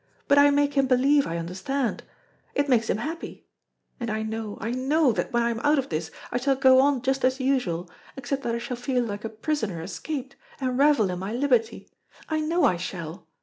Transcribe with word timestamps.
But 0.27 0.39
I 0.39 0.49
make 0.49 0.73
him 0.73 0.87
believe 0.87 1.27
I 1.27 1.37
understand. 1.37 2.01
It 2.55 2.67
makes 2.67 2.89
him 2.89 2.97
happy. 2.97 3.45
And 3.99 4.09
I 4.09 4.23
know, 4.23 4.57
I 4.59 4.71
know, 4.71 5.11
that 5.11 5.31
when 5.31 5.43
I 5.43 5.51
am 5.51 5.59
out 5.59 5.77
of 5.77 5.89
this, 5.89 6.09
I 6.31 6.37
shall 6.37 6.55
go 6.55 6.79
on 6.79 7.03
just 7.03 7.23
as 7.23 7.39
usual, 7.39 7.87
except 8.17 8.41
that 8.41 8.55
I 8.55 8.57
shall 8.57 8.77
feel 8.77 9.03
like 9.03 9.23
a 9.25 9.29
prisoner 9.29 9.79
escaped, 9.83 10.35
and 10.59 10.75
revel 10.79 11.11
in 11.11 11.19
my 11.19 11.31
liberty. 11.33 11.87
I 12.29 12.39
know 12.39 12.63
I 12.63 12.77
shall. 12.77 13.27